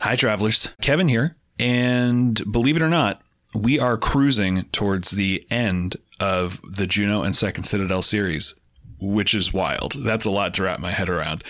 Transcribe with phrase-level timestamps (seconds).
[0.00, 0.68] Hi, travelers.
[0.80, 1.34] Kevin here.
[1.58, 3.20] And believe it or not,
[3.52, 8.54] we are cruising towards the end of the Juno and Second Citadel series,
[9.00, 9.96] which is wild.
[9.98, 11.42] That's a lot to wrap my head around.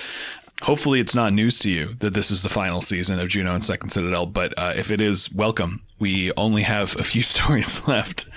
[0.62, 3.64] Hopefully, it's not news to you that this is the final season of Juno and
[3.64, 5.82] Second Citadel, but uh, if it is, welcome.
[6.00, 8.28] We only have a few stories left.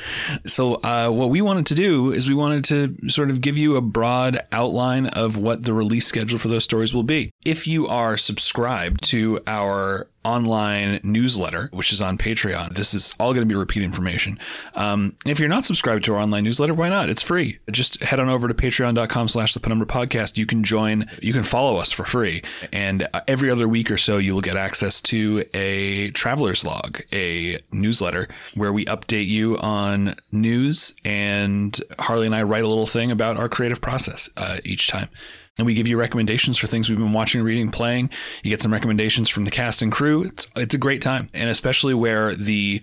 [0.45, 3.75] So, uh, what we wanted to do is we wanted to sort of give you
[3.75, 7.31] a broad outline of what the release schedule for those stories will be.
[7.43, 12.75] If you are subscribed to our online newsletter, which is on Patreon.
[12.75, 14.39] This is all going to be repeat information.
[14.75, 17.09] Um, if you're not subscribed to our online newsletter, why not?
[17.09, 17.59] It's free.
[17.69, 20.37] Just head on over to patreon.com slash the penumbra podcast.
[20.37, 22.43] You can join, you can follow us for free.
[22.71, 27.01] And uh, every other week or so, you will get access to a traveler's log,
[27.11, 30.93] a newsletter where we update you on news.
[31.03, 35.09] And Harley and I write a little thing about our creative process uh, each time
[35.57, 38.09] and we give you recommendations for things we've been watching, reading, playing.
[38.43, 40.23] You get some recommendations from the cast and crew.
[40.23, 42.81] It's it's a great time, and especially where the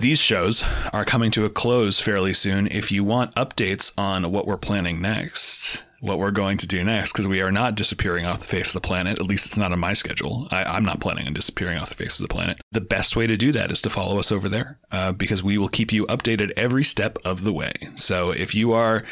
[0.00, 2.66] these shows are coming to a close fairly soon.
[2.68, 7.12] If you want updates on what we're planning next, what we're going to do next,
[7.12, 9.18] because we are not disappearing off the face of the planet.
[9.18, 10.48] At least it's not on my schedule.
[10.50, 12.60] I, am not planning on disappearing off the face of the planet.
[12.72, 15.58] The best way to do that is to follow us over there, uh, because we
[15.58, 17.72] will keep you updated every step of the way.
[17.96, 19.04] So if you are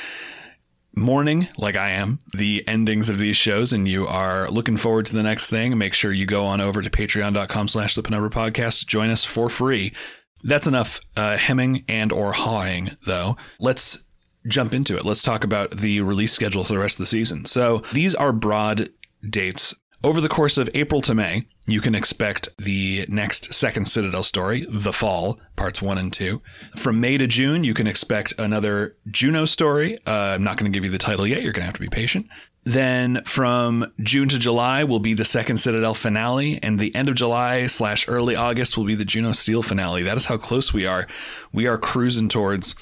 [0.99, 5.15] mourning, like I am, the endings of these shows, and you are looking forward to
[5.15, 8.87] the next thing, make sure you go on over to patreon.com slash the Penumbra Podcast.
[8.87, 9.95] Join us for free.
[10.43, 13.37] That's enough uh, hemming and or hawing, though.
[13.59, 14.05] Let's
[14.47, 15.05] jump into it.
[15.05, 17.45] Let's talk about the release schedule for the rest of the season.
[17.45, 18.89] So these are broad
[19.29, 19.75] dates.
[20.05, 24.65] Over the course of April to May, you can expect the next second Citadel story,
[24.71, 26.41] The Fall, parts one and two.
[26.77, 29.99] From May to June, you can expect another Juno story.
[30.07, 31.43] Uh, I'm not going to give you the title yet.
[31.43, 32.29] You're going to have to be patient.
[32.63, 37.17] Then from June to July will be the second Citadel finale, and the end of
[37.17, 40.05] July slash early August will be the Juno Steel finale.
[40.05, 41.09] That is how close we are.
[41.53, 42.77] We are cruising towards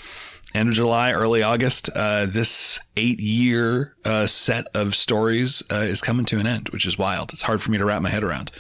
[0.56, 6.00] end of July, early August, uh, this eight year uh, set of stories uh, is
[6.00, 7.32] coming to an end, which is wild.
[7.32, 8.50] It's hard for me to wrap my head around.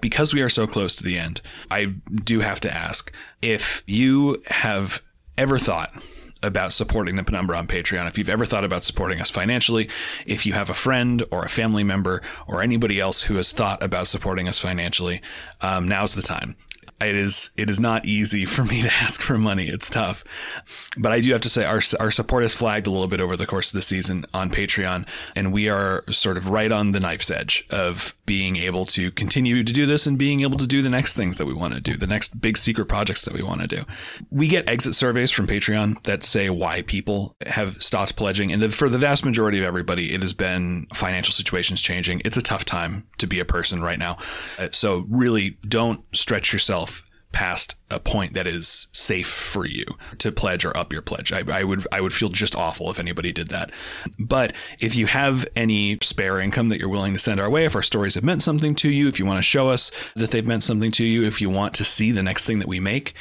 [0.00, 4.42] Because we are so close to the end, I do have to ask if you
[4.46, 5.02] have
[5.38, 5.94] ever thought
[6.42, 9.88] about supporting the Penumbra on Patreon, if you've ever thought about supporting us financially,
[10.26, 13.82] if you have a friend or a family member or anybody else who has thought
[13.82, 15.22] about supporting us financially,
[15.62, 16.56] um, now's the time
[17.06, 19.68] it is it is not easy for me to ask for money.
[19.68, 20.24] It's tough,
[20.96, 23.36] but I do have to say our our support has flagged a little bit over
[23.36, 27.00] the course of the season on Patreon, and we are sort of right on the
[27.00, 30.82] knife's edge of being able to continue to do this and being able to do
[30.82, 33.42] the next things that we want to do, the next big secret projects that we
[33.42, 33.84] want to do.
[34.30, 38.88] We get exit surveys from Patreon that say why people have stopped pledging, and for
[38.88, 42.22] the vast majority of everybody, it has been financial situations changing.
[42.24, 44.18] It's a tough time to be a person right now,
[44.58, 46.93] uh, so really don't stretch yourself
[47.34, 49.84] past a point that is safe for you
[50.18, 51.32] to pledge or up your pledge.
[51.32, 53.70] I, I, would I would feel just awful if anybody did that.
[54.18, 57.76] But if you have any spare income that you're willing to send our way, if
[57.76, 60.46] our stories have meant something to you, if you want to show us that they've
[60.46, 63.14] meant something to you, if you want to see the next thing that we make,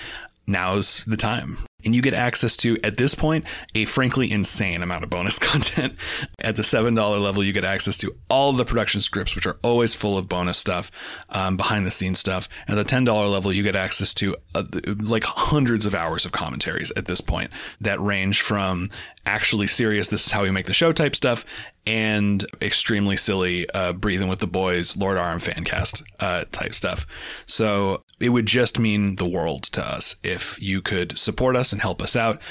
[0.47, 3.46] now's the time and you get access to at this point
[3.76, 5.96] a frankly insane amount of bonus content.
[6.40, 9.94] At the $7 level you get access to all the production scripts which are always
[9.94, 10.92] full of bonus stuff
[11.30, 12.48] um, behind the scenes stuff.
[12.68, 14.64] And at the $10 level you get access to uh,
[15.00, 17.52] like hundreds of hours of commentaries at this point
[17.82, 18.90] that range from
[19.26, 21.46] actually serious this is how we make the show type stuff
[21.86, 27.06] and extremely silly uh, breathing with the boys lord arm fan cast uh, type stuff
[27.46, 31.82] so it would just mean the world to us if you could support us and
[31.82, 32.42] help us out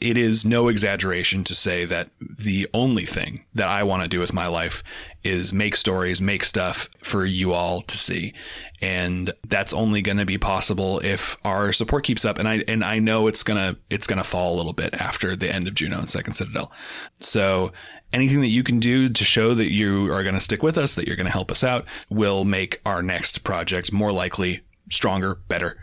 [0.00, 4.20] it is no exaggeration to say that the only thing that I want to do
[4.20, 4.84] with my life
[5.24, 8.32] is make stories, make stuff for you all to see.
[8.80, 12.38] And that's only going to be possible if our support keeps up.
[12.38, 14.94] And I and I know it's going to it's going to fall a little bit
[14.94, 16.70] after the end of Juno and Second Citadel.
[17.18, 17.72] So
[18.12, 20.94] anything that you can do to show that you are going to stick with us,
[20.94, 24.60] that you're going to help us out, will make our next project more likely,
[24.90, 25.78] stronger, better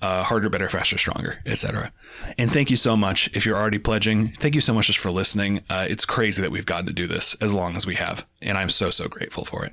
[0.00, 1.92] uh, harder, better, faster, stronger, etc.
[2.36, 4.32] And thank you so much if you're already pledging.
[4.38, 5.62] Thank you so much just for listening.
[5.68, 8.56] Uh, it's crazy that we've gotten to do this as long as we have, and
[8.56, 9.72] I'm so so grateful for it.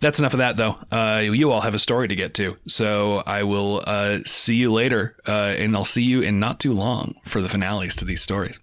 [0.00, 0.76] That's enough of that, though.
[0.90, 4.72] Uh, you all have a story to get to, so I will uh, see you
[4.72, 8.20] later, uh, and I'll see you in not too long for the finales to these
[8.20, 8.60] stories.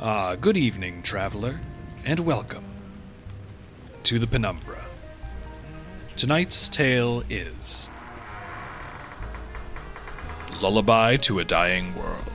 [0.00, 1.58] Ah, good evening, traveler,
[2.04, 2.62] and welcome
[4.04, 4.84] to the Penumbra.
[6.14, 7.88] Tonight's tale is
[10.62, 12.27] Lullaby to a Dying World.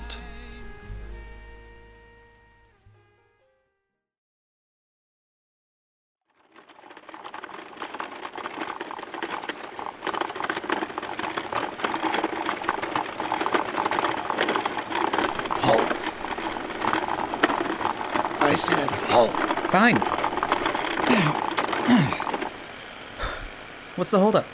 [24.13, 24.45] The holdup?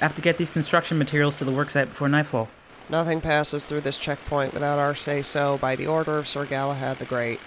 [0.00, 2.48] I have to get these construction materials to the worksite before nightfall.
[2.88, 6.98] Nothing passes through this checkpoint without our say so by the order of Sir Galahad
[6.98, 7.40] the Great.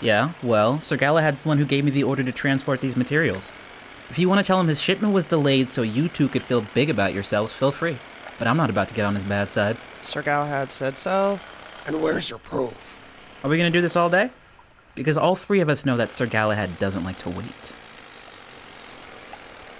[0.00, 3.52] Yeah, well, Sir Galahad's the one who gave me the order to transport these materials.
[4.08, 6.66] If you want to tell him his shipment was delayed so you two could feel
[6.74, 7.98] big about yourselves, feel free.
[8.38, 9.76] But I'm not about to get on his bad side.
[10.02, 11.38] Sir Galahad said so.
[11.86, 13.06] And where's your proof?
[13.44, 14.30] Are we going to do this all day?
[14.94, 17.74] Because all three of us know that Sir Galahad doesn't like to wait.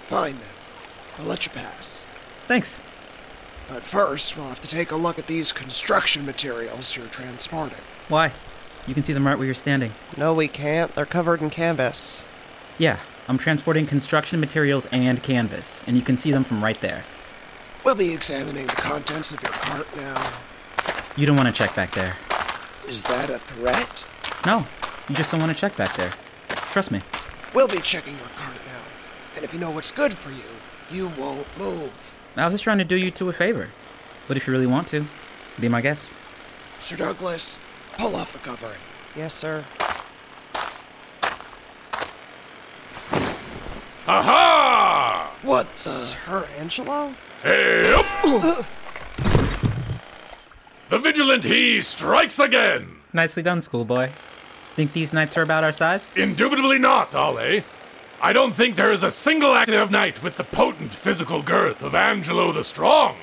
[0.05, 0.60] Fine then.
[1.19, 2.05] I'll let you pass.
[2.47, 2.81] Thanks.
[3.67, 7.77] But first, we'll have to take a look at these construction materials you're transporting.
[8.09, 8.33] Why?
[8.87, 9.93] You can see them right where you're standing.
[10.17, 10.93] No, we can't.
[10.95, 12.25] They're covered in canvas.
[12.77, 12.97] Yeah,
[13.27, 17.05] I'm transporting construction materials and canvas, and you can see them from right there.
[17.85, 20.21] We'll be examining the contents of your cart now.
[21.15, 22.17] You don't want to check back there.
[22.87, 24.03] Is that a threat?
[24.45, 24.65] No,
[25.07, 26.11] you just don't want to check back there.
[26.49, 27.01] Trust me.
[27.53, 28.81] We'll be checking your cart now.
[29.35, 30.43] And if you know what's good for you,
[30.91, 32.17] you won't move.
[32.37, 33.69] I was just trying to do you two a favor.
[34.27, 35.05] But if you really want to,
[35.59, 36.09] be my guest.
[36.79, 37.59] Sir Douglas,
[37.97, 38.79] pull off the covering.
[39.15, 39.65] Yes, sir.
[44.07, 45.35] Aha!
[45.41, 45.89] What the?
[45.89, 47.13] Sir Angelo?
[47.43, 48.65] Hey up!
[50.89, 52.97] the vigilant he strikes again!
[53.13, 54.09] Nicely done, schoolboy.
[54.75, 56.07] Think these knights are about our size?
[56.15, 57.63] Indubitably not, Ollie.
[58.23, 61.95] I don't think there is a single active knight with the potent physical girth of
[61.95, 63.17] Angelo the Strong.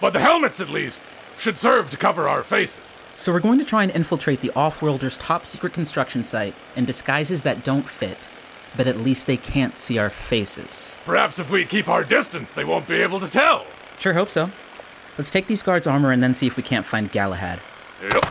[0.00, 1.02] But the helmets, at least,
[1.38, 3.04] should serve to cover our faces.
[3.14, 7.42] So we're going to try and infiltrate the Off-Worlders' top secret construction site in disguises
[7.42, 8.28] that don't fit,
[8.76, 10.96] but at least they can't see our faces.
[11.04, 13.66] Perhaps if we keep our distance, they won't be able to tell.
[14.00, 14.50] Sure hope so.
[15.16, 17.60] Let's take these guards' armor and then see if we can't find Galahad.
[18.02, 18.24] Yep.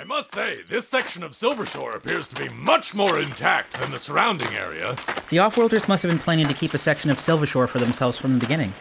[0.00, 3.98] I must say, this section of Silvershore appears to be much more intact than the
[3.98, 4.96] surrounding area.
[5.28, 8.32] The Off-Worlders must have been planning to keep a section of Silvershore for themselves from
[8.32, 8.72] the beginning.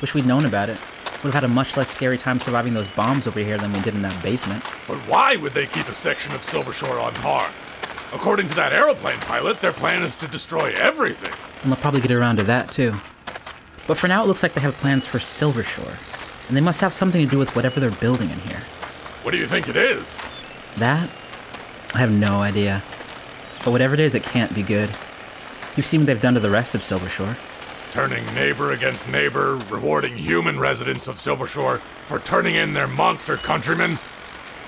[0.00, 0.78] Wish we'd known about it.
[1.22, 3.80] Would have had a much less scary time surviving those bombs over here than we
[3.80, 4.64] did in that basement.
[4.88, 7.54] But why would they keep a section of Silvershore unharmed?
[8.14, 11.34] According to that aeroplane pilot, their plan is to destroy everything.
[11.62, 12.94] And they'll probably get around to that, too.
[13.86, 15.98] But for now, it looks like they have plans for Silvershore.
[16.48, 18.62] And they must have something to do with whatever they're building in here.
[19.24, 20.18] What do you think it is?
[20.78, 21.08] That?
[21.94, 22.82] I have no idea.
[23.64, 24.90] But whatever it is, it can't be good.
[25.76, 27.36] You've seen what they've done to the rest of Silvershore.
[27.90, 33.98] Turning neighbor against neighbor, rewarding human residents of Silvershore for turning in their monster countrymen?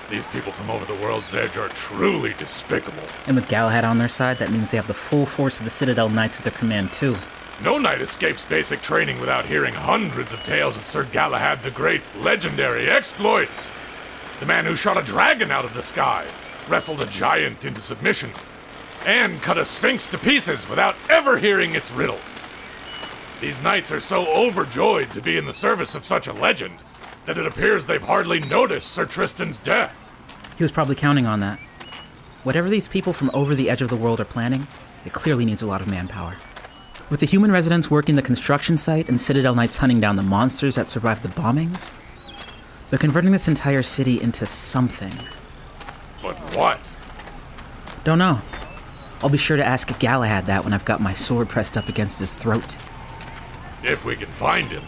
[0.09, 3.03] These people from over the world's edge are truly despicable.
[3.25, 5.69] And with Galahad on their side, that means they have the full force of the
[5.69, 7.17] Citadel Knights at their command, too.
[7.61, 12.15] No knight escapes basic training without hearing hundreds of tales of Sir Galahad the Great's
[12.15, 13.73] legendary exploits.
[14.39, 16.27] The man who shot a dragon out of the sky,
[16.69, 18.31] wrestled a giant into submission,
[19.05, 22.19] and cut a sphinx to pieces without ever hearing its riddle.
[23.41, 26.75] These knights are so overjoyed to be in the service of such a legend
[27.25, 30.09] that it appears they've hardly noticed Sir Tristan's death.
[30.57, 31.59] He was probably counting on that.
[32.43, 34.67] Whatever these people from over the edge of the world are planning,
[35.05, 36.35] it clearly needs a lot of manpower.
[37.09, 40.75] With the human residents working the construction site and Citadel Knights hunting down the monsters
[40.75, 41.93] that survived the bombings,
[42.89, 45.13] they're converting this entire city into something.
[46.21, 46.91] But what?
[48.03, 48.41] Don't know.
[49.21, 52.19] I'll be sure to ask Galahad that when I've got my sword pressed up against
[52.19, 52.77] his throat.
[53.83, 54.83] If we can find him.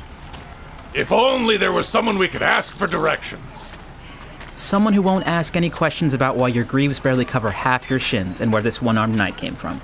[0.94, 3.74] If only there was someone we could ask for directions.
[4.56, 8.42] Someone who won't ask any questions about why your greaves barely cover half your shins
[8.42, 9.82] and where this one armed knight came from.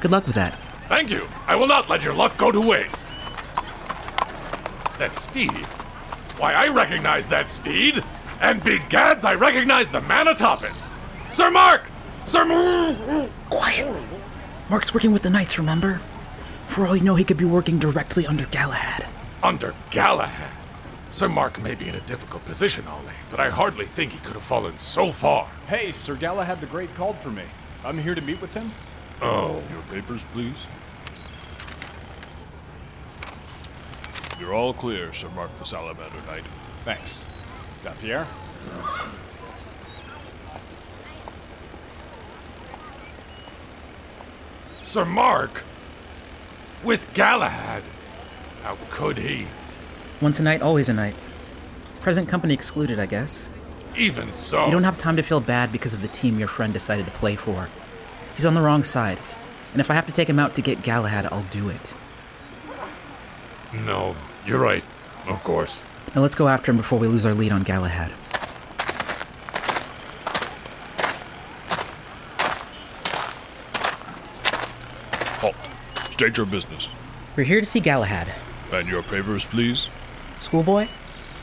[0.00, 0.58] Good luck with that.
[0.88, 1.26] Thank you.
[1.46, 3.12] I will not let your luck go to waste.
[4.98, 5.66] That's steed.
[6.38, 8.02] Why, I recognize that steed.
[8.40, 10.72] And begads, I recognize the man atop it.
[11.30, 11.82] Sir Mark!
[12.24, 13.94] Sir M- Quiet.
[14.68, 16.00] Mark's working with the knights, remember?
[16.66, 19.06] For all you know, he could be working directly under Galahad.
[19.42, 20.50] Under Galahad.
[21.10, 24.34] Sir Mark may be in a difficult position, Ollie, but I hardly think he could
[24.34, 25.48] have fallen so far.
[25.68, 27.44] Hey, Sir Galahad the Great called for me.
[27.84, 28.72] I'm here to meet with him.
[29.22, 30.56] Oh, Your papers, please.
[34.44, 36.44] You're all clear, Sir Mark the Salamander Knight.
[36.84, 37.24] Thanks.
[37.82, 38.26] Dampierre?
[44.82, 45.64] Sir Mark?
[46.82, 47.84] With Galahad?
[48.62, 49.46] How could he?
[50.20, 51.16] Once a knight, always a knight.
[52.02, 53.48] Present company excluded, I guess.
[53.96, 54.66] Even so.
[54.66, 57.12] You don't have time to feel bad because of the team your friend decided to
[57.12, 57.70] play for.
[58.36, 59.18] He's on the wrong side.
[59.72, 61.94] And if I have to take him out to get Galahad, I'll do it.
[63.72, 64.14] No,
[64.46, 64.84] you're right.
[65.26, 65.84] Of course.
[66.14, 68.12] Now let's go after him before we lose our lead on Galahad.
[75.40, 75.56] Halt.
[76.10, 76.88] State your business.
[77.36, 78.32] We're here to see Galahad.
[78.70, 79.88] And your papers, please?
[80.40, 80.88] Schoolboy?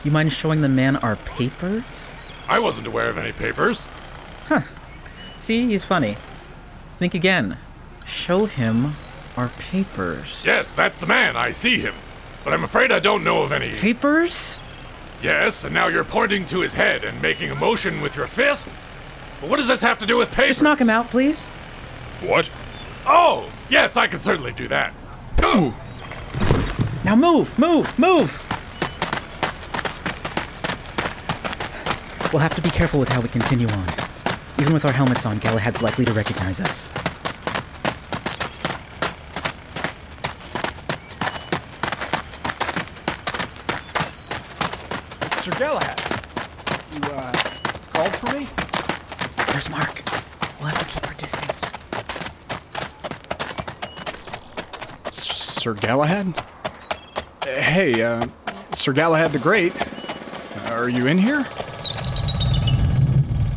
[0.04, 2.14] You mind showing the man our papers?
[2.48, 3.88] I wasn't aware of any papers.
[4.46, 4.62] Huh.
[5.40, 6.16] See, he's funny.
[6.98, 7.58] Think again.
[8.04, 8.94] Show him
[9.36, 10.42] our papers.
[10.44, 11.36] Yes, that's the man.
[11.36, 11.94] I see him.
[12.44, 13.72] But I'm afraid I don't know of any.
[13.72, 14.58] Papers?
[15.22, 18.68] Yes, and now you're pointing to his head and making a motion with your fist?
[19.40, 20.48] But what does this have to do with papers?
[20.48, 21.46] Just knock him out, please.
[22.20, 22.50] What?
[23.06, 24.92] Oh, yes, I can certainly do that.
[25.42, 25.72] Ugh.
[27.04, 28.38] Now move, move, move!
[32.32, 33.86] We'll have to be careful with how we continue on.
[34.58, 36.88] Even with our helmets on, Galahad's likely to recognize us.
[45.62, 46.00] Sir Galahad,
[46.92, 47.32] you, uh,
[47.92, 48.46] called for me?
[49.52, 50.02] Where's Mark?
[50.58, 51.70] We'll have to keep our distance.
[55.12, 56.34] Sir Galahad?
[57.44, 58.22] Hey, uh,
[58.72, 59.72] Sir Galahad the Great.
[60.72, 61.44] Are you in here?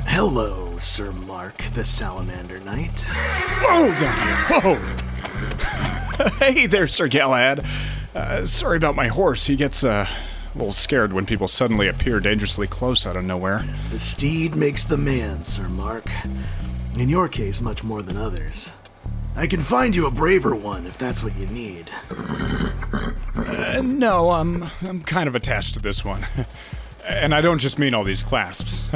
[0.06, 3.02] Hello, Sir Mark, the Salamander Knight.
[3.02, 4.62] Whoa, down here.
[4.62, 6.30] Whoa!
[6.38, 7.66] hey there, Sir Galahad.
[8.14, 9.48] Uh, sorry about my horse.
[9.48, 10.08] He gets, uh,
[10.56, 13.66] a little scared when people suddenly appear dangerously close out of nowhere.
[13.92, 16.10] The steed makes the man, Sir Mark.
[16.98, 18.72] In your case, much more than others.
[19.36, 21.92] I can find you a braver one if that's what you need.
[23.36, 26.26] Uh, no, I'm, I'm kind of attached to this one.
[27.06, 28.90] and I don't just mean all these clasps.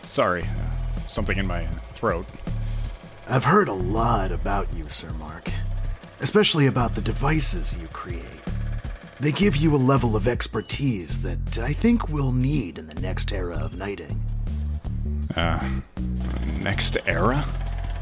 [0.02, 2.26] Sorry, uh, something in my throat.
[3.28, 5.50] I've heard a lot about you, Sir Mark,
[6.20, 8.41] especially about the devices you create.
[9.22, 13.30] They give you a level of expertise that I think we'll need in the next
[13.30, 14.20] era of knighting.
[16.60, 17.46] Next era?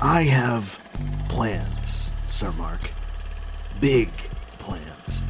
[0.00, 0.80] I have
[1.28, 2.80] plans, Sir Mark.
[3.82, 4.08] Big
[4.60, 5.22] plans.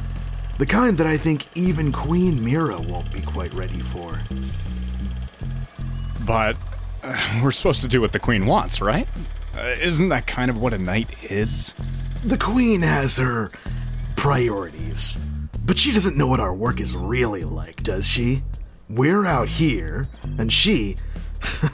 [0.59, 4.17] The kind that I think even Queen Mira won't be quite ready for.
[6.25, 6.55] But
[7.03, 9.09] uh, we're supposed to do what the queen wants, right?
[9.57, 11.73] Uh, isn't that kind of what a knight is?
[12.23, 13.51] The Queen has her
[14.15, 15.19] priorities.
[15.63, 18.43] But she doesn't know what our work is really like, does she?
[18.89, 20.97] We're out here, and she.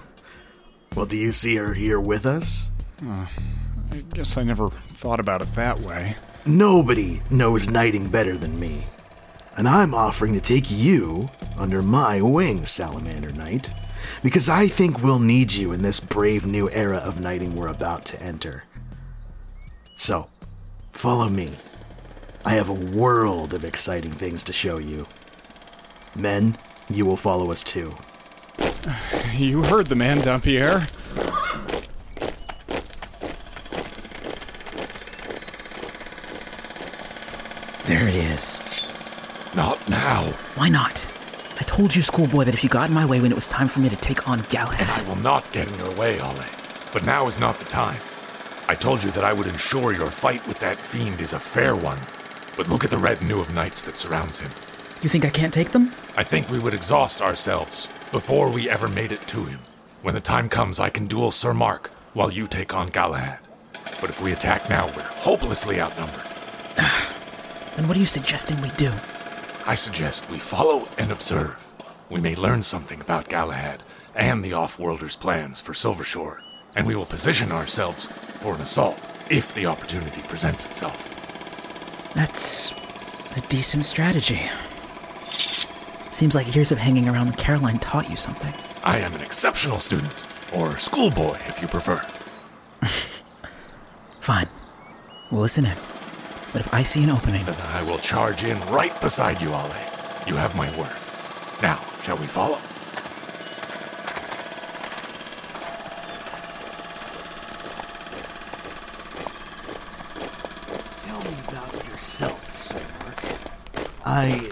[0.95, 2.69] well, do you see her here with us?
[3.01, 6.15] I guess I never thought about it that way.
[6.45, 8.85] Nobody knows knighting better than me.
[9.55, 13.71] And I'm offering to take you under my wing, Salamander Knight,
[14.21, 18.05] because I think we'll need you in this brave new era of knighting we're about
[18.05, 18.63] to enter.
[19.95, 20.29] So,
[20.91, 21.53] follow me.
[22.47, 25.05] I have a world of exciting things to show you.
[26.15, 26.57] Men,
[26.89, 27.97] you will follow us too.
[29.33, 30.87] You heard the man, Dampierre.
[37.85, 38.93] There it is.
[39.53, 40.23] Not now.
[40.55, 41.05] Why not?
[41.59, 43.67] I told you, schoolboy, that if you got in my way when it was time
[43.67, 44.79] for me to take on Galahad.
[44.79, 46.45] And I will not get in your way, Ollie.
[46.93, 47.99] But now is not the time.
[48.69, 51.75] I told you that I would ensure your fight with that fiend is a fair
[51.75, 51.99] one.
[52.57, 54.51] But look at the retinue of knights that surrounds him.
[55.03, 55.93] You think I can't take them?
[56.17, 59.59] I think we would exhaust ourselves before we ever made it to him.
[60.01, 63.37] When the time comes, I can duel Sir Mark while you take on Galahad.
[64.01, 66.25] But if we attack now, we're hopelessly outnumbered.
[67.75, 68.91] Then what are you suggesting we do?
[69.67, 71.75] I suggest we follow and observe.
[72.09, 73.83] We may learn something about Galahad
[74.15, 76.39] and the Offworlders' plans for Silvershore,
[76.75, 78.07] and we will position ourselves
[78.41, 78.99] for an assault
[79.29, 81.16] if the opportunity presents itself.
[82.17, 82.73] That's
[83.37, 84.41] a decent strategy.
[86.11, 88.51] Seems like years of hanging around with Caroline taught you something.
[88.83, 90.11] I am an exceptional student,
[90.51, 92.03] or schoolboy if you prefer.
[94.19, 94.47] Fine.
[95.31, 95.77] We'll listen in.
[96.53, 99.75] But if I see an opening, Then I will charge in right beside you, Ollie.
[100.25, 100.95] You have my word.
[101.61, 102.57] Now, shall we follow?
[110.99, 113.23] Tell me about yourself, Sir Mark.
[114.09, 114.49] I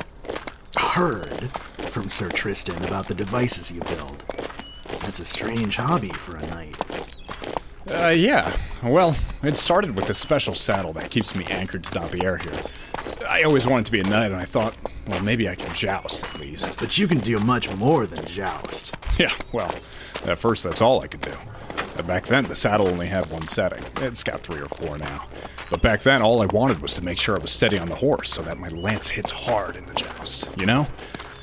[0.75, 4.25] heard from Sir Tristan about the devices you build.
[4.99, 6.75] That's a strange hobby for a knight.
[7.89, 8.53] Uh, yeah.
[8.83, 12.59] Well, it started with this special saddle that keeps me anchored to Dampierre here.
[13.29, 14.75] I always wanted to be a knight, and I thought,
[15.07, 16.77] well, maybe I can joust at least.
[16.77, 18.97] But you can do much more than joust.
[19.17, 19.73] Yeah, well,
[20.25, 21.31] at first that's all I could do.
[22.05, 23.85] Back then, the saddle only had one setting.
[24.01, 25.27] It's got three or four now.
[25.75, 27.95] But back then, all I wanted was to make sure I was steady on the
[27.95, 30.87] horse so that my lance hits hard in the joust, you know?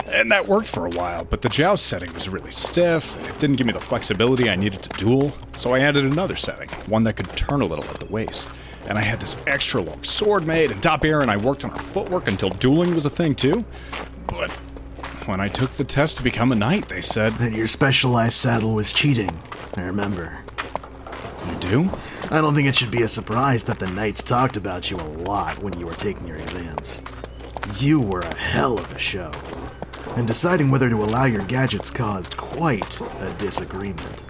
[0.07, 3.39] And that worked for a while, but the joust setting was really stiff, and it
[3.39, 7.05] didn't give me the flexibility I needed to duel, so I added another setting, one
[7.05, 8.51] that could turn a little at the waist.
[8.89, 11.79] and I had this extra long sword made, and Dampierre and I worked on our
[11.79, 13.67] footwork until dueling was a thing too.
[14.29, 14.51] But
[15.27, 18.73] when I took the test to become a knight, they said, That your specialized saddle
[18.73, 19.43] was cheating.
[19.77, 20.39] I remember.
[21.47, 21.91] You do?
[22.33, 25.05] I don't think it should be a surprise that the knights talked about you a
[25.05, 27.03] lot when you were taking your exams.
[27.77, 29.31] You were a hell of a show.
[30.17, 34.25] And deciding whether to allow your gadgets caused quite a disagreement.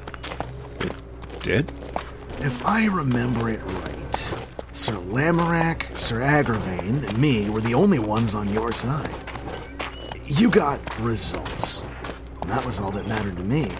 [0.80, 0.92] It
[1.42, 1.70] did?
[2.40, 4.34] If I remember it right,
[4.72, 9.14] Sir Lamorak, Sir Agravain, and me were the only ones on your side.
[10.26, 11.84] You got results.
[12.40, 13.70] And that was all that mattered to me.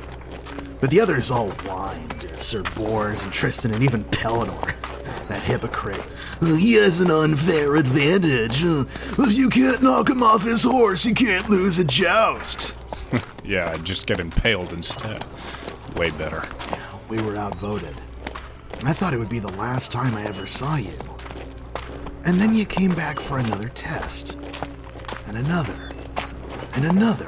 [0.82, 2.24] But the others all whined.
[2.24, 4.74] at Sir Bors and Tristan and even Pellinore.
[5.28, 6.02] That hypocrite.
[6.42, 8.62] He has an unfair advantage.
[8.62, 12.74] If you can't knock him off his horse, you can't lose a joust.
[13.44, 15.24] Yeah, I'd just get impaled instead.
[15.96, 16.42] Way better.
[16.70, 18.00] Yeah, we were outvoted.
[18.84, 20.96] I thought it would be the last time I ever saw you.
[22.24, 24.38] And then you came back for another test.
[25.26, 25.88] And another.
[26.74, 27.26] And another.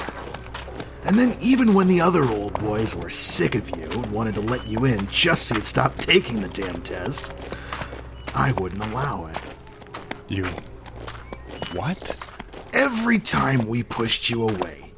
[1.06, 4.40] And then, even when the other old boys were sick of you and wanted to
[4.40, 7.34] let you in just so you'd stop taking the damn test,
[8.34, 9.38] I wouldn't allow it.
[10.28, 10.46] You.
[11.72, 12.16] What?
[12.72, 14.92] Every time we pushed you away,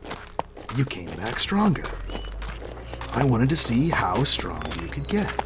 [0.77, 1.85] you came back stronger.
[3.13, 5.45] I wanted to see how strong you could get.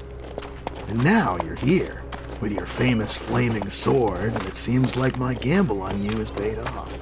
[0.89, 2.03] And now you're here
[2.41, 6.59] with your famous flaming sword, and it seems like my gamble on you is paid
[6.59, 7.00] off.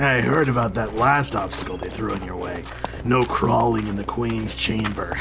[0.00, 2.62] I heard about that last obstacle they threw in your way.
[3.04, 5.18] No crawling in the Queen's chamber.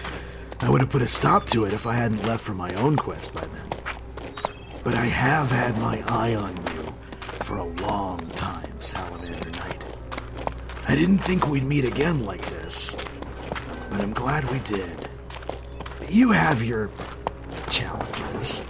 [0.60, 2.96] I would have put a stop to it if I hadn't left for my own
[2.96, 3.68] quest by then.
[4.82, 6.92] But I have had my eye on you
[7.44, 9.84] for a long time, Salamander Knight.
[10.88, 12.96] I didn't think we'd meet again like this,
[13.90, 15.08] but I'm glad we did.
[16.08, 16.90] You have your
[17.68, 18.64] challenges,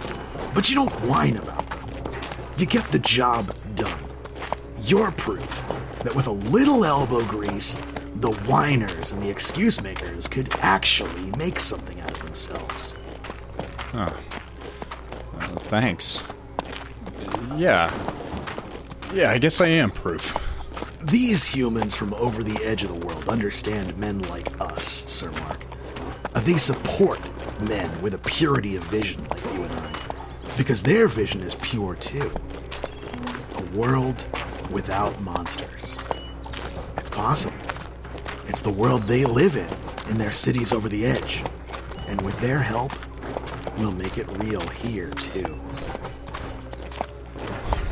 [0.53, 2.13] but you don't whine about them.
[2.57, 4.10] You get the job done.
[4.83, 5.63] You're proof
[6.03, 7.75] that with a little elbow grease,
[8.15, 12.95] the whiners and the excuse makers could actually make something out of themselves.
[13.93, 14.09] Uh,
[15.69, 16.23] thanks.
[17.55, 17.91] Yeah.
[19.13, 20.35] Yeah, I guess I am proof.
[21.03, 25.63] These humans from over the edge of the world understand men like us, Sir Mark.
[26.33, 27.19] Uh, They support
[27.61, 29.91] men with a purity of vision like you and I.
[30.57, 32.31] Because their vision is pure too.
[33.55, 34.23] A world
[34.71, 35.99] without monsters.
[36.97, 37.57] It's possible.
[38.47, 39.69] It's the world they live in,
[40.09, 41.43] in their cities over the edge.
[42.07, 42.91] And with their help,
[43.77, 45.59] we'll make it real here too.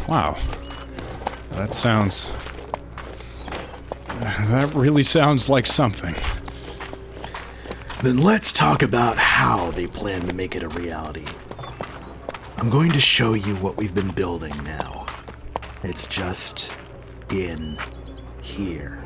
[0.07, 0.37] Wow.
[1.51, 2.31] That sounds.
[4.19, 6.15] That really sounds like something.
[8.01, 11.25] Then let's talk about how they plan to make it a reality.
[12.57, 14.98] I'm going to show you what we've been building now.
[15.81, 16.75] It's just
[17.31, 17.77] in
[18.41, 19.01] here.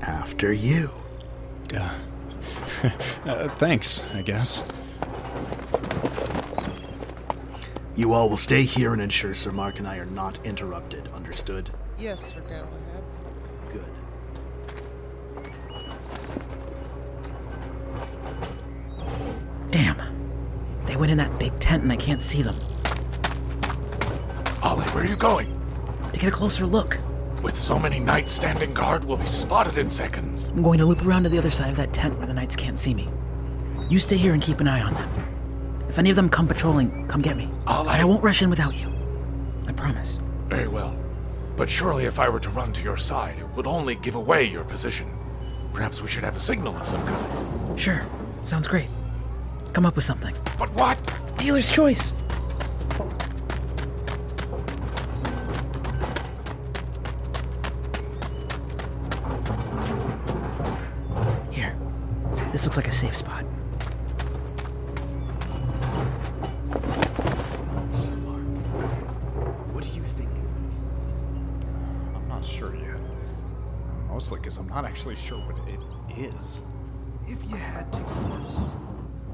[0.00, 0.90] After you.
[1.74, 1.94] Uh,
[3.26, 4.64] uh, thanks, I guess.
[7.96, 11.08] You all will stay here and ensure Sir Mark and I are not interrupted.
[11.12, 11.68] Understood?
[11.98, 12.70] Yes, Sir Galahad.
[13.70, 13.84] Good.
[19.70, 19.98] Damn.
[20.86, 22.56] They went in that big tent and I can't see them.
[25.00, 25.48] Where are you going?
[26.12, 26.98] To get a closer look,
[27.42, 30.50] With so many knights standing guard, we'll be spotted in seconds.
[30.50, 32.54] I'm going to loop around to the other side of that tent where the knights
[32.54, 33.08] can't see me.
[33.88, 35.08] You stay here and keep an eye on them.
[35.88, 37.48] If any of them come patrolling, come get me.
[37.66, 38.92] I'll- I won't rush in without you.
[39.66, 40.18] I promise.
[40.50, 40.92] Very well.
[41.56, 44.44] But surely if I were to run to your side, it would only give away
[44.44, 45.06] your position.
[45.72, 47.80] Perhaps we should have a signal of some kind.
[47.80, 48.02] Sure.
[48.44, 48.90] Sounds great.
[49.72, 50.34] Come up with something.
[50.58, 50.98] But what?
[51.38, 52.12] Dealer's choice.
[62.80, 63.44] Like a safe spot.
[67.90, 68.40] Sir Mark,
[69.74, 70.30] what do you think?
[72.14, 72.96] I'm not sure yet.
[74.08, 76.62] Mostly because I'm not actually sure what it is.
[77.28, 78.74] If you had to guess,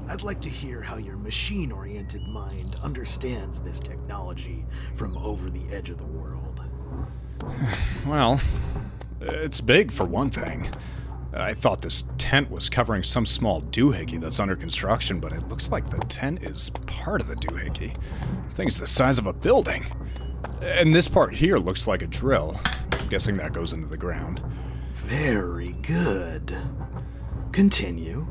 [0.09, 5.63] I'd like to hear how your machine oriented mind understands this technology from over the
[5.73, 6.59] edge of the world.
[8.05, 8.41] Well,
[9.21, 10.69] it's big for one thing.
[11.41, 15.71] I thought this tent was covering some small doohickey that's under construction, but it looks
[15.71, 17.95] like the tent is part of the doohickey.
[18.49, 19.85] The thing's the size of a building.
[20.61, 22.59] And this part here looks like a drill.
[22.91, 24.41] I'm guessing that goes into the ground.
[24.95, 26.57] Very good.
[27.51, 28.27] Continue.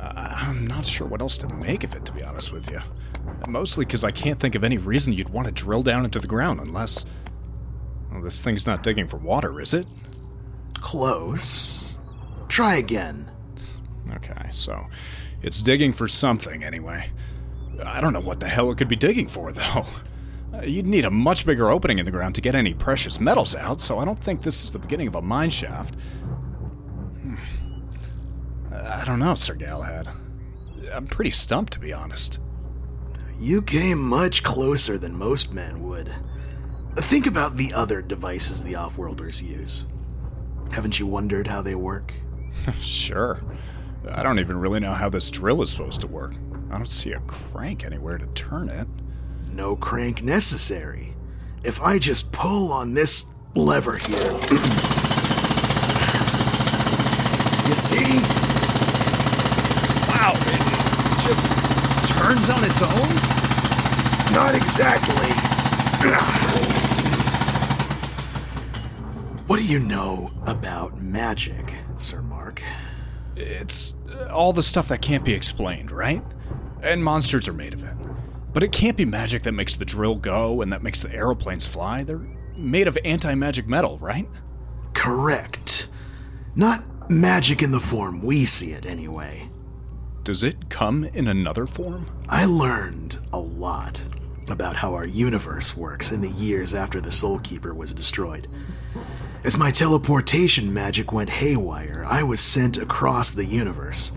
[0.00, 2.80] I'm not sure what else to make of it, to be honest with you.
[3.48, 6.26] Mostly because I can't think of any reason you'd want to drill down into the
[6.26, 7.04] ground unless.
[8.10, 9.86] Well, this thing's not digging for water, is it?
[10.74, 11.87] Close.
[12.48, 13.30] Try again.
[14.14, 14.86] Okay, so
[15.42, 17.10] it's digging for something anyway.
[17.84, 19.86] I don't know what the hell it could be digging for, though.
[20.52, 23.54] Uh, you'd need a much bigger opening in the ground to get any precious metals
[23.54, 25.94] out, so I don't think this is the beginning of a mine shaft.
[27.20, 27.34] Hmm.
[28.72, 30.08] I don't know, Sir Galahad.
[30.90, 32.40] I'm pretty stumped, to be honest.
[33.38, 36.12] You came much closer than most men would.
[36.96, 39.86] Think about the other devices the Offworlders use.
[40.72, 42.14] Haven't you wondered how they work?
[42.80, 43.42] sure.
[44.10, 46.34] I don't even really know how this drill is supposed to work.
[46.70, 48.86] I don't see a crank anywhere to turn it.
[49.52, 51.14] No crank necessary.
[51.64, 54.18] If I just pull on this lever here.
[57.66, 58.20] you see?
[60.08, 60.60] Wow, it
[61.26, 61.46] just
[62.08, 63.08] turns on its own?
[64.34, 65.32] Not exactly.
[69.48, 72.20] What do you know about magic, Sir
[73.36, 76.22] It's uh, all the stuff that can't be explained, right?
[76.82, 77.94] And monsters are made of it.
[78.52, 81.66] But it can't be magic that makes the drill go and that makes the aeroplanes
[81.68, 82.02] fly.
[82.02, 84.28] They're made of anti magic metal, right?
[84.94, 85.88] Correct.
[86.56, 89.48] Not magic in the form we see it, anyway.
[90.24, 92.06] Does it come in another form?
[92.28, 94.02] I learned a lot
[94.50, 98.48] about how our universe works in the years after the Soul Keeper was destroyed.
[99.44, 104.10] As my teleportation magic went haywire, I was sent across the universe,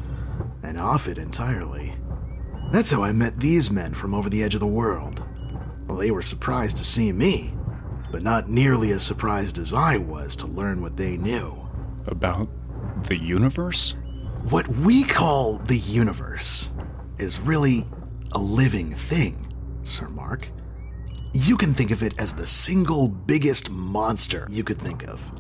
[0.63, 1.95] and off it entirely.
[2.71, 5.23] That's how I met these men from over the edge of the world.
[5.86, 7.53] Well, they were surprised to see me,
[8.12, 11.69] but not nearly as surprised as I was to learn what they knew.
[12.07, 12.49] About
[13.03, 13.95] the universe?
[14.49, 16.71] What we call the universe
[17.19, 17.86] is really
[18.31, 19.53] a living thing,
[19.84, 20.47] Sir Mark.
[21.33, 25.31] You can think of it as the single biggest monster you could think of.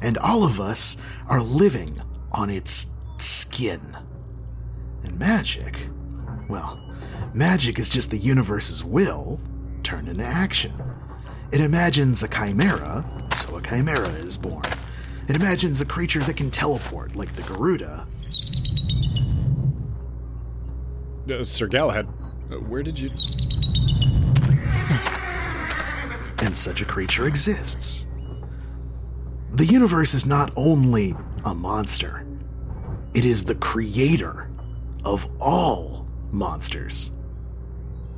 [0.00, 1.96] And all of us are living
[2.32, 3.96] on its skin.
[5.02, 5.78] And magic,
[6.48, 6.80] well,
[7.34, 9.40] magic is just the universe's will
[9.82, 10.72] turned into action.
[11.52, 14.64] It imagines a chimera, so a chimera is born.
[15.28, 18.06] It imagines a creature that can teleport, like the Garuda.
[21.28, 22.06] Uh, Sir Galahad,
[22.52, 23.10] uh, where did you.
[26.46, 28.06] And such a creature exists.
[29.54, 32.24] The universe is not only a monster,
[33.14, 34.48] it is the creator
[35.04, 37.10] of all monsters.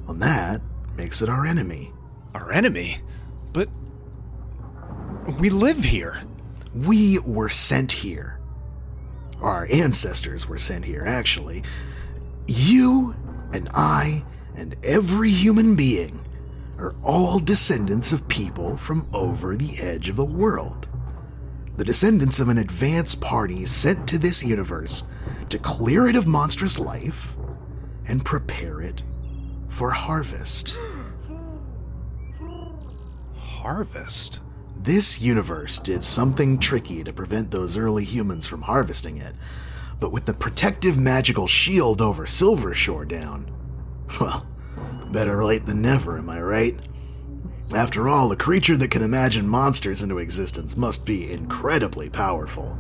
[0.09, 0.61] And that
[0.95, 1.91] makes it our enemy.
[2.35, 3.01] Our enemy?
[3.55, 3.71] But.
[5.39, 6.23] We live here.
[6.75, 8.39] We were sent here.
[9.41, 11.63] Our ancestors were sent here, actually.
[12.47, 13.15] You
[13.53, 14.23] and I
[14.55, 16.21] and every human being
[16.79, 20.89] are all descendants of people from over the edge of the world.
[21.77, 25.05] The descendants of an advanced party sent to this universe
[25.49, 27.35] to clear it of monstrous life
[28.07, 29.03] and prepare it
[29.69, 30.79] for harvest.
[33.37, 34.41] Harvest?
[34.77, 39.35] This universe did something tricky to prevent those early humans from harvesting it,
[40.01, 43.51] but with the protective magical shield over Silver Shore down,
[44.21, 44.47] well,
[45.13, 46.89] better late than never, am I right?
[47.75, 52.79] After all, a creature that can imagine monsters into existence must be incredibly powerful.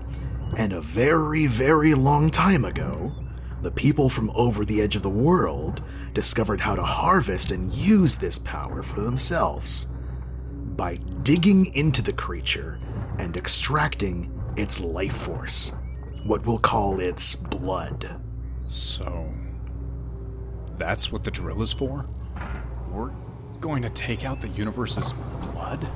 [0.56, 3.12] And a very, very long time ago,
[3.60, 5.82] the people from over the edge of the world
[6.14, 9.88] discovered how to harvest and use this power for themselves
[10.76, 12.80] by digging into the creature
[13.18, 15.74] and extracting its life force,
[16.24, 18.20] what we'll call its blood.
[18.68, 19.32] So.
[20.78, 22.06] That's what the drill is for?
[22.92, 23.10] We're
[23.60, 25.12] going to take out the universe's
[25.52, 25.86] blood?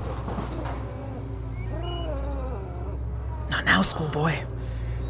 [3.49, 4.35] Not now, schoolboy.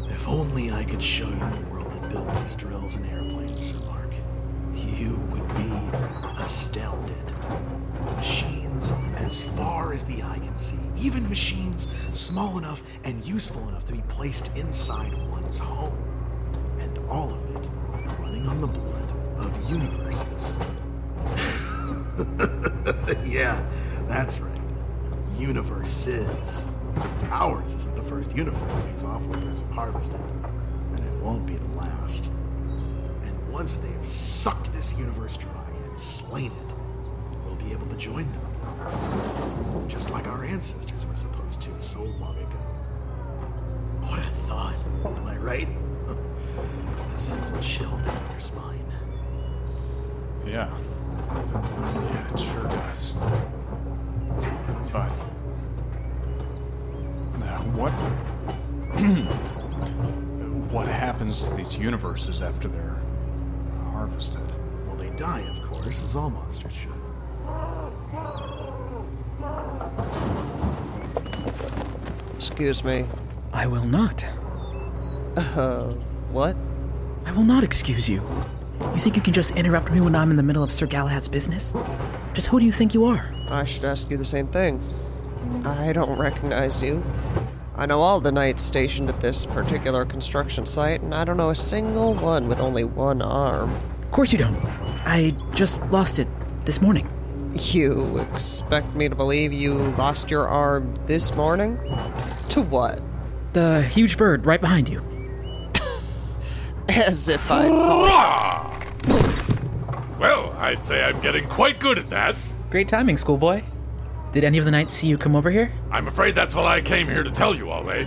[0.08, 3.78] If only I could show you the world that built these drills and airplanes, Sir
[3.86, 4.10] Mark.
[4.74, 5.72] You would be
[6.40, 7.16] astounded.
[8.16, 13.84] Machines as far as the eye can see, even machines small enough and useful enough
[13.86, 15.96] to be placed inside one's home.
[16.78, 17.68] And all of it
[18.20, 20.33] running on the blood of universes.
[23.24, 23.64] yeah,
[24.08, 24.60] that's right.
[25.38, 26.66] Universes.
[27.30, 30.20] Ours isn't the first universe these offworlders have harvested,
[30.92, 32.30] and it won't be the last.
[33.24, 35.50] And once they've sucked this universe dry
[35.88, 36.74] and slain it,
[37.44, 39.88] we'll be able to join them.
[39.88, 42.58] Just like our ancestors were supposed to so long ago.
[44.02, 44.76] What a thought.
[45.04, 45.68] Am I right?
[46.96, 48.84] That sends a chill down your spine.
[50.46, 50.70] Yeah.
[51.34, 53.12] Yeah, it sure does.
[54.92, 55.10] But.
[57.42, 57.92] Uh, what.
[60.72, 62.98] what happens to these universes after they're
[63.92, 64.42] harvested?
[64.86, 66.90] Well, they die, of course, as all monsters should.
[72.36, 73.04] Excuse me.
[73.52, 74.24] I will not.
[75.36, 75.94] Uh,
[76.30, 76.56] what?
[77.26, 78.22] I will not excuse you.
[78.94, 81.26] You think you can just interrupt me when I'm in the middle of Sir Galahad's
[81.26, 81.74] business?
[82.32, 83.28] Just who do you think you are?
[83.48, 84.80] I should ask you the same thing.
[85.64, 87.02] I don't recognize you.
[87.76, 91.50] I know all the knights stationed at this particular construction site, and I don't know
[91.50, 93.70] a single one with only one arm.
[94.00, 94.56] Of course you don't.
[95.04, 96.28] I just lost it
[96.64, 97.08] this morning.
[97.54, 101.76] You expect me to believe you lost your arm this morning?
[102.50, 103.02] To what?
[103.54, 105.02] The huge bird right behind you.
[106.88, 108.43] As if I.
[110.64, 112.34] Well, I'd say I'm getting quite good at that.
[112.70, 113.62] Great timing, schoolboy.
[114.32, 115.70] Did any of the knights see you come over here?
[115.90, 118.06] I'm afraid that's what I came here to tell you, Ollie.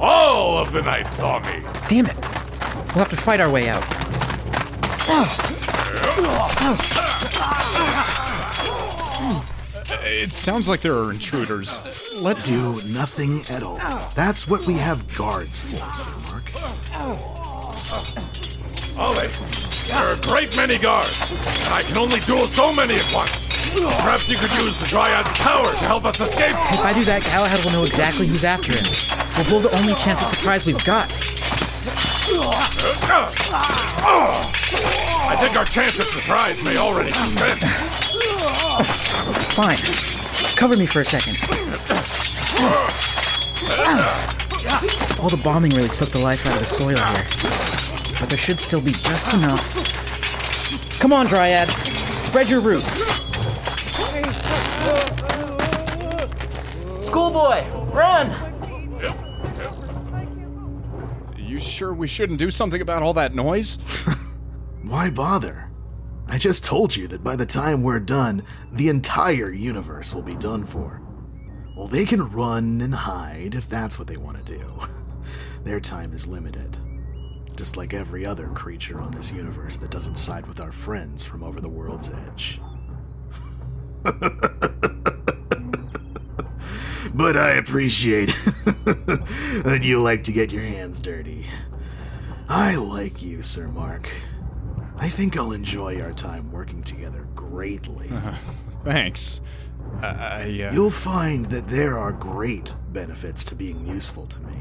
[0.00, 1.62] All of the knights saw me.
[1.86, 2.16] Damn it.
[2.16, 3.84] We'll have to fight our way out.
[10.02, 11.78] It sounds like there are intruders.
[12.16, 12.48] Let's.
[12.48, 13.76] Do nothing at all.
[14.16, 16.50] That's what we have guards for, Sir Mark.
[18.98, 19.28] Ollie,
[19.90, 21.18] there are a great many guards,
[21.66, 23.50] and I can only duel so many at once.
[24.02, 26.54] Perhaps you could use the Dryad's power to help us escape.
[26.70, 28.84] If I do that, Galahad will know exactly who's after him.
[29.36, 31.10] We'll blow the only chance at surprise we've got.
[35.26, 37.58] I think our chance at surprise may already be spent.
[39.58, 39.78] Fine.
[40.56, 41.36] Cover me for a second.
[45.20, 47.26] All the bombing really took the life out of the soil here.
[48.20, 49.79] But there should still be just enough.
[51.00, 51.72] Come on, Dryads.
[51.98, 53.00] Spread your roots.
[57.06, 58.30] Schoolboy, run!
[61.38, 63.76] You sure we shouldn't do something about all that noise?
[64.82, 65.70] Why bother?
[66.28, 70.36] I just told you that by the time we're done, the entire universe will be
[70.36, 71.00] done for.
[71.74, 74.80] Well, they can run and hide if that's what they want to do.
[75.64, 76.76] Their time is limited.
[77.60, 81.42] Just like every other creature on this universe that doesn't side with our friends from
[81.42, 82.58] over the world's edge.
[87.12, 88.28] but I appreciate
[88.64, 91.48] that you like to get your hands dirty.
[92.48, 94.08] I like you, Sir Mark.
[94.96, 98.10] I think I'll enjoy our time working together greatly.
[98.84, 99.42] Thanks.
[100.00, 100.62] I.
[100.62, 104.56] Uh, You'll find that there are great benefits to being useful to me.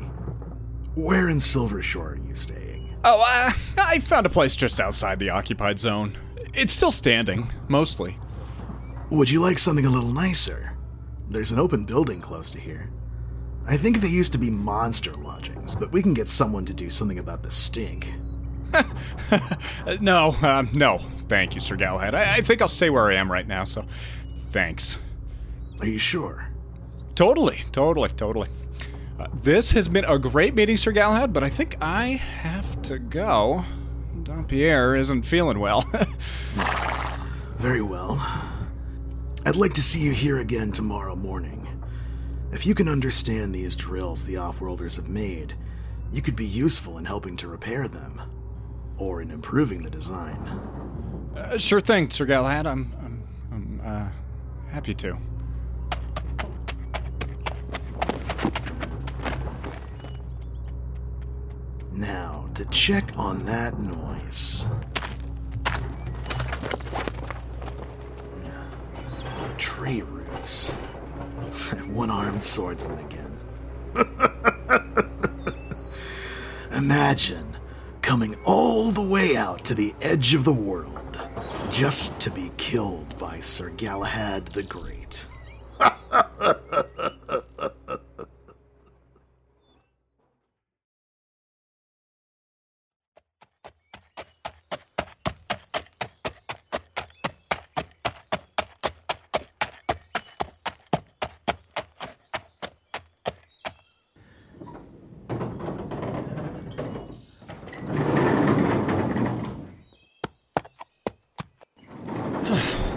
[0.96, 2.69] Where in Silver Shore are you staying?
[3.04, 6.18] Oh, uh, I found a place just outside the occupied zone.
[6.54, 8.18] It's still standing, mostly.
[9.10, 10.74] Would you like something a little nicer?
[11.30, 12.90] There's an open building close to here.
[13.66, 16.90] I think they used to be monster lodgings, but we can get someone to do
[16.90, 18.12] something about the stink.
[18.74, 18.84] Uh,
[20.02, 21.00] no, um, no.
[21.28, 22.16] Thank you, Sir Galahad.
[22.16, 23.86] I, I think I'll stay where I am right now, so
[24.52, 25.00] thanks.
[25.82, 26.50] Are you sure?
[27.16, 28.48] Totally, totally, totally.
[29.20, 32.98] Uh, this has been a great meeting, Sir Galahad, but I think I have to
[33.00, 33.66] go.
[34.24, 35.82] Dampierre isn't feeling well.
[37.58, 38.18] Very well.
[39.46, 41.68] I'd like to see you here again tomorrow morning.
[42.54, 45.54] If you can understand these drills the Offworlders have made,
[46.12, 48.22] you could be useful in helping to repair them,
[48.98, 50.38] or in improving the design.
[51.36, 52.66] uh, sure thing, Sir Galahad.
[52.66, 54.10] I'm, I'm, I'm uh,
[54.72, 55.18] happy to.
[62.00, 64.70] Now, to check on that noise.
[69.58, 70.72] Tree roots.
[71.92, 73.38] One armed swordsman again.
[76.72, 77.58] Imagine
[78.02, 81.20] coming all the way out to the edge of the world
[81.70, 85.26] just to be killed by Sir Galahad the Great.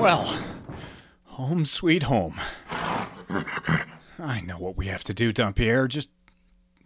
[0.02, 0.36] Well,
[1.62, 2.40] home sweet home.
[4.18, 5.86] I know what we have to do, Dampierre.
[5.86, 6.10] Just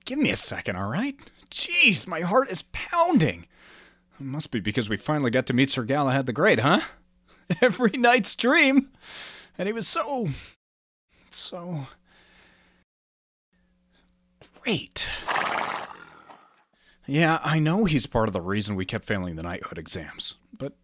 [0.05, 1.17] give me a second, all right?
[1.51, 3.47] Jeez, my heart is pounding.
[4.21, 6.83] It must be because we finally got to meet Sir Galahad the Great, huh?
[7.63, 8.91] Every knight's dream.
[9.57, 10.29] And he was so.
[11.31, 11.87] so.
[14.61, 15.09] great.
[17.07, 20.35] Yeah, I know he's part of the reason we kept failing the knighthood exams.
[20.53, 20.75] But,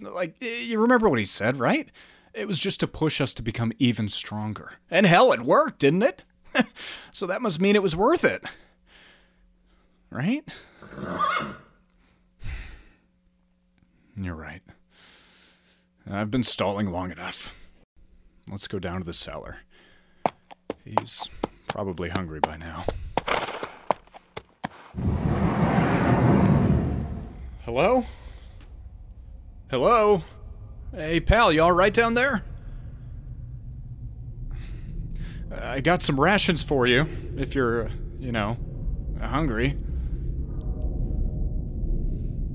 [0.00, 1.88] like, you remember what he said, right?
[2.36, 4.72] It was just to push us to become even stronger.
[4.90, 6.22] And hell, it worked, didn't it?
[7.10, 8.44] so that must mean it was worth it.
[10.10, 10.46] Right?
[14.14, 14.60] You're right.
[16.08, 17.54] I've been stalling long enough.
[18.50, 19.60] Let's go down to the cellar.
[20.84, 21.30] He's
[21.68, 22.84] probably hungry by now.
[27.64, 28.04] Hello?
[29.70, 30.22] Hello?
[30.96, 32.42] Hey, pal, you all right down there?
[35.54, 37.06] I got some rations for you,
[37.36, 38.56] if you're, you know,
[39.20, 39.76] hungry.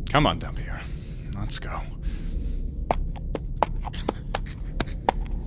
[0.10, 0.82] Come on, here.
[1.38, 1.82] Let's go.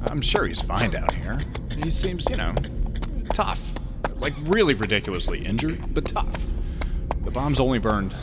[0.09, 1.41] I'm sure he's fine down here.
[1.83, 2.55] He seems, you know,
[3.33, 3.75] tough.
[4.15, 6.47] Like, really ridiculously injured, but tough.
[7.25, 8.15] The bombs only burned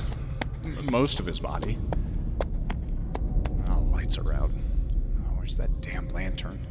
[0.89, 1.77] most of his body.
[3.69, 4.51] Oh, lights are out.
[4.51, 6.65] Oh, where's that damn lantern?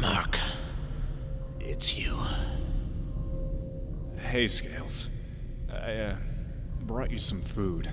[0.00, 0.38] Mark,
[1.58, 2.16] it's you.
[4.18, 5.10] Hey, Scales.
[5.70, 6.16] I uh,
[6.82, 7.90] brought you some food.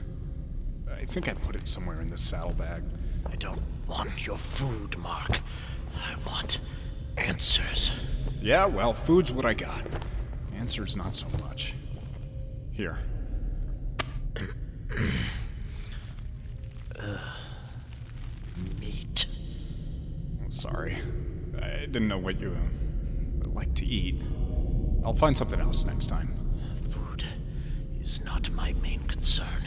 [0.91, 2.83] I think I put it somewhere in the saddlebag.
[3.25, 5.39] I don't want your food, Mark.
[5.95, 6.59] I want
[7.17, 7.91] answers.
[8.41, 9.85] Yeah, well, food's what I got.
[10.55, 11.73] Answers, not so much.
[12.71, 12.99] Here.
[16.99, 17.17] uh,
[18.79, 19.25] meat.
[20.49, 20.97] Sorry.
[21.61, 24.21] I didn't know what you uh, like to eat.
[25.05, 26.33] I'll find something else next time.
[26.91, 27.23] Food
[27.99, 29.63] is not my main concern.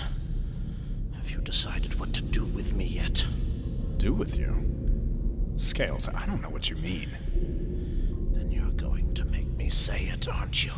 [1.15, 3.25] Have you decided what to do with me yet?
[3.97, 5.53] Do with you?
[5.57, 7.11] Scales, I don't know what you mean.
[8.33, 10.73] Then you're going to make me say it, aren't you?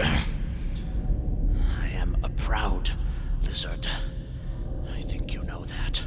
[0.00, 2.90] I am a proud
[3.42, 3.86] lizard.
[4.92, 6.02] I think you know that.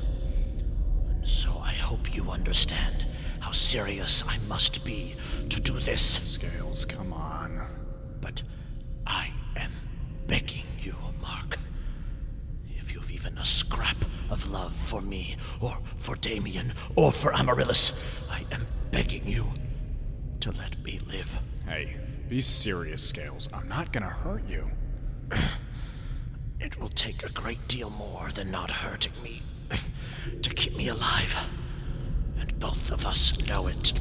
[1.09, 3.05] And so I hope you understand
[3.45, 5.13] how serious I must be
[5.49, 6.01] to do this.
[6.33, 7.61] Scales, come on.
[8.19, 8.41] But
[9.05, 9.71] I am
[10.25, 11.59] begging you, Mark.
[12.75, 13.97] If you've even a scrap
[14.31, 19.45] of love for me, or for Damien, or for Amaryllis, I am begging you
[20.39, 21.37] to let me live.
[21.67, 23.47] Hey, be serious, Scales.
[23.53, 24.71] I'm not gonna hurt you.
[26.59, 29.43] It will take a great deal more than not hurting me
[30.41, 31.37] to keep me alive.
[32.39, 33.99] And both of us know it.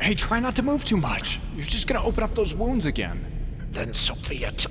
[0.00, 1.40] Hey, try not to move too much.
[1.54, 3.24] You're just gonna open up those wounds again.
[3.72, 4.66] Then so be it.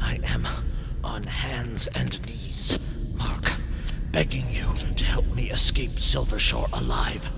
[0.00, 0.46] I am
[1.02, 2.78] on hands and knees,
[3.16, 3.52] Mark,
[4.12, 7.30] begging you to help me escape Silvershore alive.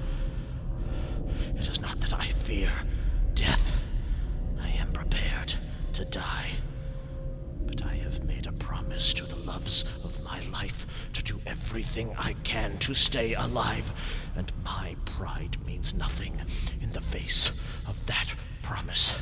[12.97, 13.93] Stay alive,
[14.35, 16.41] and my pride means nothing
[16.81, 17.51] in the face
[17.87, 19.15] of that promise.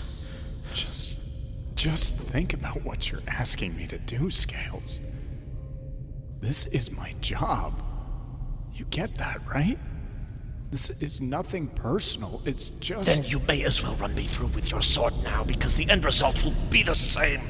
[0.72, 1.20] Just.
[1.74, 5.00] Just think about what you're asking me to do, Scales.
[6.40, 7.82] This is my job.
[8.72, 9.78] You get that, right?
[10.70, 12.42] This is nothing personal.
[12.44, 13.06] It's just.
[13.06, 16.04] Then you may as well run me through with your sword now, because the end
[16.04, 17.40] result will be the same.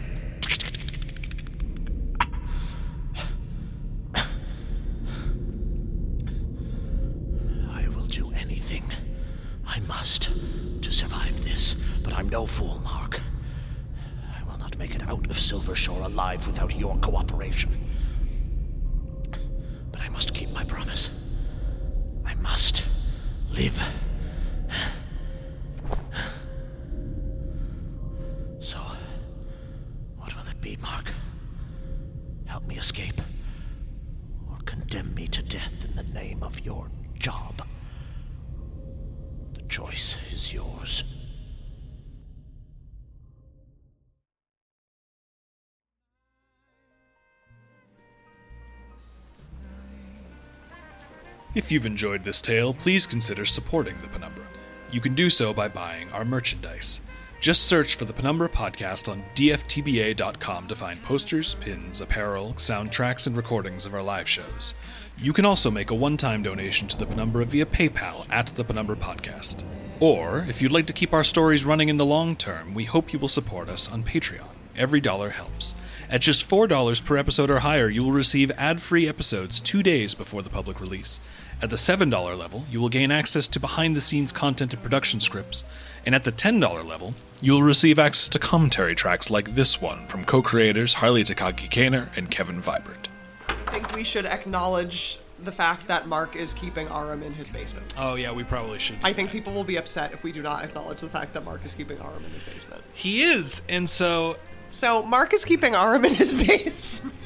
[51.55, 54.45] If you've enjoyed this tale, please consider supporting the Penumbra.
[54.91, 57.01] You can do so by buying our merchandise.
[57.41, 63.37] Just search for the Penumbra Podcast on dftba.com to find posters, pins, apparel, soundtracks, and
[63.37, 64.75] recordings of our live shows.
[65.17, 68.65] You can also make a one time donation to the Penumbra via PayPal at the
[68.65, 69.71] Penumbra Podcast.
[70.01, 73.13] Or, if you'd like to keep our stories running in the long term, we hope
[73.13, 74.49] you will support us on Patreon.
[74.77, 75.77] Every dollar helps.
[76.11, 80.15] At just $4 per episode or higher, you will receive ad free episodes two days
[80.15, 81.21] before the public release.
[81.65, 85.19] At the $7 level, you will gain access to behind the scenes content and production
[85.19, 85.65] scripts.
[86.05, 90.07] And at the $10 level, you will receive access to commentary tracks like this one
[90.07, 93.09] from co creators Harley Takagi Kaner and Kevin Vibert.
[93.49, 97.95] I think we should acknowledge the fact that Mark is keeping Aram in his basement.
[97.97, 98.99] Oh, yeah, we probably should.
[99.03, 101.65] I think people will be upset if we do not acknowledge the fact that Mark
[101.65, 102.83] is keeping Aram in his basement.
[102.95, 104.37] He is, and so.
[104.69, 107.17] So, Mark is keeping Aram in his basement.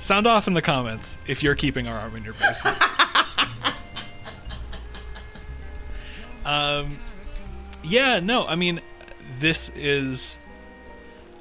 [0.00, 2.78] Sound off in the comments if you're keeping our arm in your basement.
[6.46, 6.96] um,
[7.84, 8.80] yeah, no, I mean,
[9.38, 10.38] this is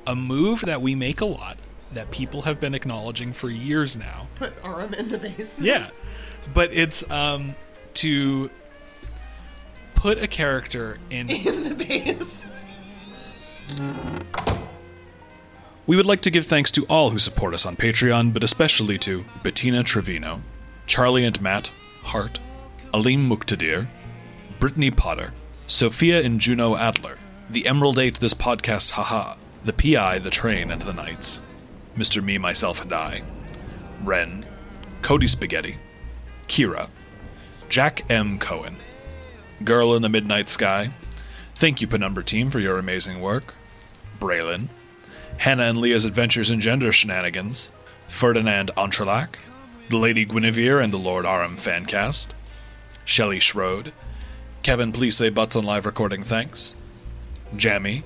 [0.05, 1.57] a move that we make a lot
[1.93, 4.27] that people have been acknowledging for years now.
[4.35, 5.65] Put Aram in the basement.
[5.65, 5.89] Yeah,
[6.53, 7.55] but it's um,
[7.95, 8.51] to
[9.95, 12.45] put a character in In the base.
[15.89, 18.99] We would like to give thanks to all who support us on Patreon, but especially
[18.99, 20.43] to Bettina Trevino,
[20.85, 21.71] Charlie and Matt
[22.03, 22.39] Hart,
[22.93, 23.87] Alim Muqtadir,
[24.59, 25.33] Brittany Potter,
[25.65, 27.17] Sophia and Juno Adler,
[27.49, 29.33] the Emerald Eight This Podcast Haha,
[29.65, 31.41] the PI, the Train, and the Knights,
[31.97, 32.23] Mr.
[32.23, 33.23] Me, Myself, and I,
[34.03, 34.45] Ren,
[35.01, 35.77] Cody Spaghetti,
[36.47, 36.91] Kira,
[37.67, 38.37] Jack M.
[38.37, 38.75] Cohen,
[39.63, 40.91] Girl in the Midnight Sky,
[41.55, 43.55] thank you, Penumbra Team, for your amazing work,
[44.19, 44.69] Braylon,
[45.39, 47.71] Hannah and Leah's Adventures in Gender Shenanigans,
[48.09, 49.35] Ferdinand Entrelac,
[49.87, 52.31] the Lady Guinevere and the Lord Aram Fancast,
[53.05, 53.93] Shelley Schroed,
[54.63, 56.99] Kevin Please Say Butts on Live Recording Thanks,
[57.55, 58.03] Jammy,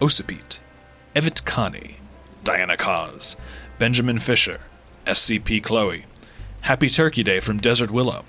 [0.00, 0.60] Osipete,
[1.14, 1.96] Evit Kani,
[2.42, 3.36] Diana Cause,
[3.78, 4.60] Benjamin Fisher,
[5.06, 6.06] SCP Chloe,
[6.62, 8.24] Happy Turkey Day from Desert Willow,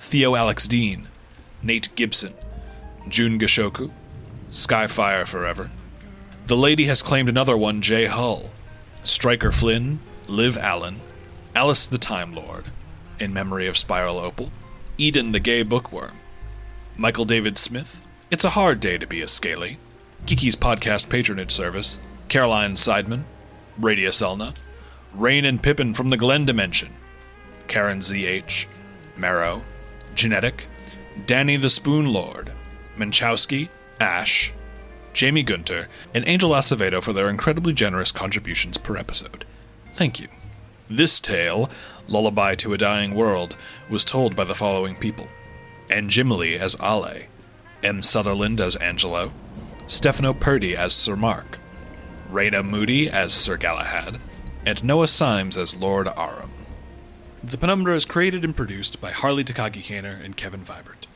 [0.00, 1.06] Theo Alex Dean,
[1.62, 2.34] Nate Gibson,
[3.06, 3.92] June Gashoku,
[4.50, 5.70] Skyfire Forever,
[6.48, 8.48] the lady has claimed another one, Jay Hull,
[9.04, 10.98] Striker Flynn, Liv Allen,
[11.54, 12.64] Alice the Time Lord,
[13.20, 14.50] in memory of Spiral Opal,
[14.96, 16.16] Eden the Gay Bookworm,
[16.96, 19.76] Michael David Smith, It's a Hard Day to Be a Scaly,
[20.24, 23.24] Kiki's Podcast Patronage Service, Caroline Seidman,
[23.78, 24.54] Radius Elna,
[25.14, 26.94] Rain and Pippin from the Glen Dimension,
[27.66, 28.64] Karen ZH,
[29.18, 29.62] Marrow,
[30.14, 30.64] Genetic,
[31.26, 32.52] Danny the Spoon Lord,
[32.96, 33.68] Minchowski,
[34.00, 34.54] Ash,
[35.18, 39.44] Jamie Gunter, and Angel Acevedo for their incredibly generous contributions per episode.
[39.92, 40.28] Thank you.
[40.88, 41.68] This tale,
[42.06, 43.56] Lullaby to a Dying World,
[43.90, 45.26] was told by the following people
[45.90, 47.24] Ann Jimley as Ale,
[47.82, 48.00] M.
[48.04, 49.32] Sutherland as Angelo,
[49.88, 51.58] Stefano Purdy as Sir Mark,
[52.30, 54.20] Raina Moody as Sir Galahad,
[54.64, 56.52] and Noah Simes as Lord Aram.
[57.42, 61.07] The Penumbra is created and produced by Harley Takagi Kaner and Kevin Vibert.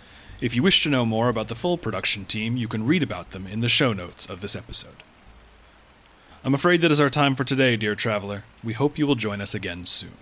[0.42, 3.30] If you wish to know more about the full production team, you can read about
[3.30, 5.04] them in the show notes of this episode.
[6.42, 8.42] I'm afraid that is our time for today, dear traveler.
[8.64, 10.16] We hope you will join us again soon.